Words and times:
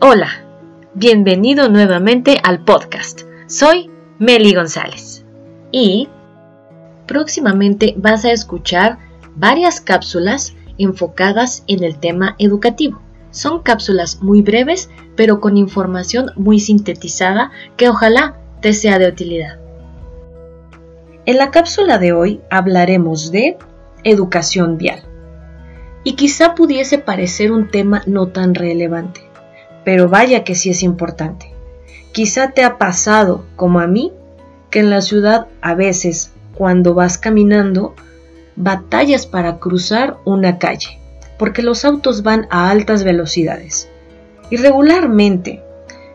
Hola, 0.00 0.28
bienvenido 0.94 1.68
nuevamente 1.68 2.38
al 2.44 2.62
podcast. 2.64 3.22
Soy 3.48 3.90
Meli 4.20 4.54
González 4.54 5.24
y 5.72 6.08
próximamente 7.06 7.94
vas 7.96 8.24
a 8.24 8.30
escuchar 8.30 8.98
varias 9.34 9.80
cápsulas 9.80 10.54
enfocadas 10.78 11.64
en 11.66 11.82
el 11.82 11.98
tema 11.98 12.36
educativo. 12.38 13.02
Son 13.32 13.64
cápsulas 13.64 14.22
muy 14.22 14.40
breves, 14.40 14.88
pero 15.16 15.40
con 15.40 15.56
información 15.56 16.30
muy 16.36 16.60
sintetizada 16.60 17.50
que 17.76 17.88
ojalá 17.88 18.38
te 18.62 18.74
sea 18.74 19.00
de 19.00 19.08
utilidad. 19.08 19.58
En 21.26 21.38
la 21.38 21.50
cápsula 21.50 21.98
de 21.98 22.12
hoy 22.12 22.40
hablaremos 22.50 23.32
de 23.32 23.58
educación 24.04 24.78
vial. 24.78 25.02
Y 26.04 26.12
quizá 26.12 26.54
pudiese 26.54 26.98
parecer 26.98 27.50
un 27.50 27.68
tema 27.68 28.02
no 28.06 28.28
tan 28.28 28.54
relevante, 28.54 29.27
pero 29.88 30.10
vaya 30.10 30.44
que 30.44 30.54
sí 30.54 30.68
es 30.68 30.82
importante. 30.82 31.50
Quizá 32.12 32.50
te 32.50 32.62
ha 32.62 32.76
pasado, 32.76 33.46
como 33.56 33.80
a 33.80 33.86
mí, 33.86 34.12
que 34.68 34.80
en 34.80 34.90
la 34.90 35.00
ciudad 35.00 35.46
a 35.62 35.74
veces, 35.74 36.30
cuando 36.52 36.92
vas 36.92 37.16
caminando, 37.16 37.94
batallas 38.54 39.24
para 39.24 39.56
cruzar 39.56 40.18
una 40.26 40.58
calle, 40.58 40.98
porque 41.38 41.62
los 41.62 41.86
autos 41.86 42.22
van 42.22 42.48
a 42.50 42.68
altas 42.68 43.02
velocidades. 43.02 43.88
Y 44.50 44.58
regularmente 44.58 45.62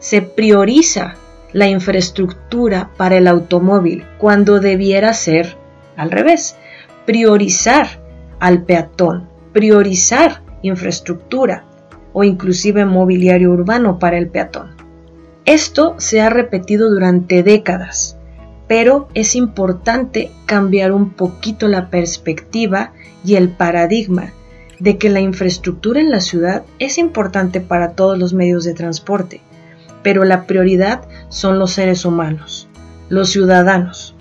se 0.00 0.20
prioriza 0.20 1.14
la 1.52 1.68
infraestructura 1.68 2.90
para 2.96 3.18
el 3.18 3.28
automóvil 3.28 4.04
cuando 4.18 4.58
debiera 4.58 5.14
ser 5.14 5.56
al 5.94 6.10
revés, 6.10 6.56
priorizar 7.06 7.86
al 8.40 8.64
peatón, 8.64 9.28
priorizar 9.52 10.42
infraestructura, 10.60 11.69
o 12.12 12.24
inclusive 12.24 12.84
mobiliario 12.84 13.50
urbano 13.50 13.98
para 13.98 14.18
el 14.18 14.28
peatón. 14.28 14.70
Esto 15.44 15.94
se 15.98 16.20
ha 16.20 16.30
repetido 16.30 16.90
durante 16.90 17.42
décadas, 17.42 18.16
pero 18.68 19.08
es 19.14 19.34
importante 19.34 20.30
cambiar 20.46 20.92
un 20.92 21.10
poquito 21.10 21.66
la 21.66 21.90
perspectiva 21.90 22.92
y 23.24 23.34
el 23.34 23.48
paradigma 23.48 24.32
de 24.78 24.96
que 24.96 25.10
la 25.10 25.20
infraestructura 25.20 26.00
en 26.00 26.10
la 26.10 26.20
ciudad 26.20 26.62
es 26.78 26.98
importante 26.98 27.60
para 27.60 27.92
todos 27.92 28.18
los 28.18 28.32
medios 28.32 28.64
de 28.64 28.74
transporte, 28.74 29.40
pero 30.02 30.24
la 30.24 30.46
prioridad 30.46 31.02
son 31.28 31.58
los 31.58 31.72
seres 31.72 32.04
humanos, 32.04 32.68
los 33.08 33.30
ciudadanos, 33.30 34.14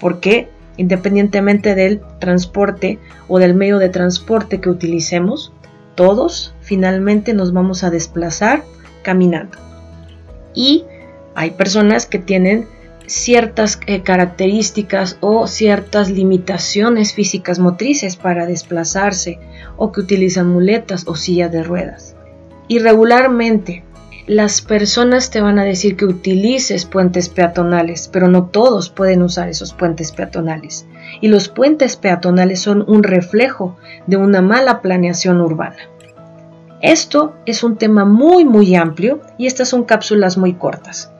porque 0.00 0.48
independientemente 0.76 1.74
del 1.74 2.00
transporte 2.18 2.98
o 3.28 3.38
del 3.38 3.54
medio 3.54 3.78
de 3.78 3.88
transporte 3.88 4.60
que 4.60 4.70
utilicemos, 4.70 5.52
todos 5.94 6.54
finalmente 6.72 7.34
nos 7.34 7.52
vamos 7.52 7.84
a 7.84 7.90
desplazar 7.90 8.64
caminando. 9.02 9.58
Y 10.54 10.86
hay 11.34 11.50
personas 11.50 12.06
que 12.06 12.18
tienen 12.18 12.66
ciertas 13.06 13.78
eh, 13.86 14.00
características 14.00 15.18
o 15.20 15.46
ciertas 15.48 16.08
limitaciones 16.08 17.12
físicas 17.12 17.58
motrices 17.58 18.16
para 18.16 18.46
desplazarse 18.46 19.38
o 19.76 19.92
que 19.92 20.00
utilizan 20.00 20.48
muletas 20.48 21.06
o 21.06 21.14
silla 21.14 21.50
de 21.50 21.62
ruedas. 21.62 22.16
Y 22.68 22.78
regularmente 22.78 23.84
las 24.26 24.62
personas 24.62 25.30
te 25.30 25.42
van 25.42 25.58
a 25.58 25.64
decir 25.64 25.94
que 25.96 26.06
utilices 26.06 26.86
puentes 26.86 27.28
peatonales, 27.28 28.08
pero 28.10 28.28
no 28.28 28.46
todos 28.46 28.88
pueden 28.88 29.20
usar 29.20 29.50
esos 29.50 29.74
puentes 29.74 30.10
peatonales. 30.10 30.86
Y 31.20 31.28
los 31.28 31.50
puentes 31.50 31.96
peatonales 31.96 32.60
son 32.60 32.82
un 32.88 33.02
reflejo 33.02 33.76
de 34.06 34.16
una 34.16 34.40
mala 34.40 34.80
planeación 34.80 35.42
urbana. 35.42 35.76
Esto 36.82 37.36
es 37.46 37.62
un 37.62 37.78
tema 37.78 38.04
muy 38.04 38.44
muy 38.44 38.74
amplio 38.74 39.20
y 39.38 39.46
estas 39.46 39.68
son 39.68 39.84
cápsulas 39.84 40.36
muy 40.36 40.54
cortas. 40.54 41.12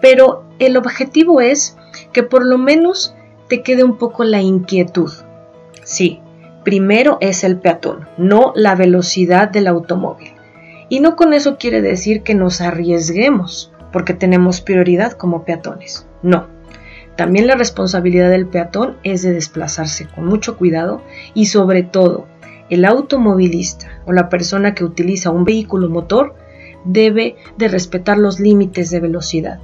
Pero 0.00 0.44
el 0.58 0.76
objetivo 0.76 1.40
es 1.40 1.76
que 2.12 2.24
por 2.24 2.44
lo 2.44 2.58
menos 2.58 3.14
te 3.48 3.62
quede 3.62 3.84
un 3.84 3.98
poco 3.98 4.24
la 4.24 4.40
inquietud. 4.40 5.12
Sí, 5.84 6.20
primero 6.64 7.18
es 7.20 7.44
el 7.44 7.58
peatón, 7.58 8.08
no 8.18 8.52
la 8.56 8.74
velocidad 8.74 9.48
del 9.48 9.68
automóvil. 9.68 10.32
Y 10.88 10.98
no 10.98 11.14
con 11.14 11.32
eso 11.32 11.56
quiere 11.56 11.82
decir 11.82 12.22
que 12.22 12.34
nos 12.34 12.60
arriesguemos 12.60 13.72
porque 13.92 14.12
tenemos 14.12 14.60
prioridad 14.60 15.12
como 15.12 15.44
peatones. 15.44 16.06
No. 16.22 16.48
También 17.16 17.46
la 17.46 17.54
responsabilidad 17.54 18.28
del 18.28 18.46
peatón 18.46 18.96
es 19.04 19.22
de 19.22 19.32
desplazarse 19.32 20.06
con 20.06 20.26
mucho 20.26 20.58
cuidado 20.58 21.00
y 21.32 21.46
sobre 21.46 21.82
todo 21.82 22.26
el 22.70 22.84
automovilista 22.84 24.02
o 24.06 24.12
la 24.12 24.28
persona 24.28 24.74
que 24.74 24.84
utiliza 24.84 25.30
un 25.30 25.44
vehículo 25.44 25.88
motor 25.88 26.34
debe 26.84 27.36
de 27.56 27.68
respetar 27.68 28.18
los 28.18 28.40
límites 28.40 28.90
de 28.90 29.00
velocidad. 29.00 29.60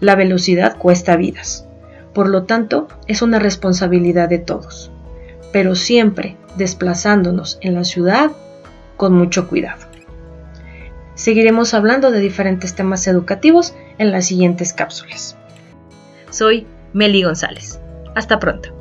La 0.00 0.14
velocidad 0.14 0.76
cuesta 0.78 1.16
vidas. 1.16 1.66
Por 2.12 2.28
lo 2.28 2.44
tanto, 2.44 2.88
es 3.06 3.22
una 3.22 3.38
responsabilidad 3.38 4.28
de 4.28 4.38
todos, 4.38 4.90
pero 5.52 5.74
siempre 5.74 6.36
desplazándonos 6.56 7.58
en 7.60 7.74
la 7.74 7.84
ciudad 7.84 8.30
con 8.96 9.12
mucho 9.14 9.48
cuidado. 9.48 9.86
Seguiremos 11.14 11.72
hablando 11.72 12.10
de 12.10 12.20
diferentes 12.20 12.74
temas 12.74 13.06
educativos 13.06 13.74
en 13.98 14.12
las 14.12 14.26
siguientes 14.26 14.74
cápsulas. 14.74 15.36
Soy 16.30 16.66
Meli 16.92 17.22
González. 17.22 17.80
Hasta 18.14 18.38
pronto. 18.38 18.75